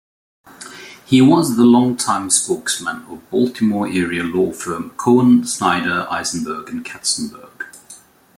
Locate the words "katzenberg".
6.83-7.65